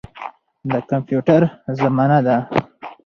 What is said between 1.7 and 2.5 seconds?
زمانه ده.